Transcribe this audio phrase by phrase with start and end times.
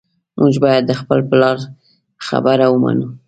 [0.39, 1.57] موږ باید د خپل پلار
[2.27, 3.07] خبره ومنو